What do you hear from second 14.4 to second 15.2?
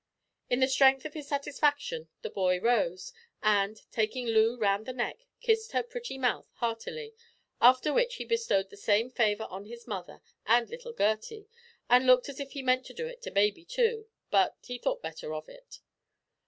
he thought